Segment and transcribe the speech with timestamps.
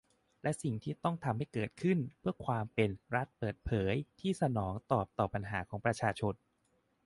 [0.43, 6.33] และสิ่งที่ต้องทำให้เกิดขึ้น เพื่อความเป็น รัฐเปิดเผย ที่สนองตอบต่อปัญหาของประชาชน